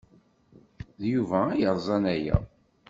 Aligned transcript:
D 1.01 1.01
Yuba 1.13 1.39
ay 1.49 1.59
yerẓan 1.61 2.03
aya. 2.13 2.37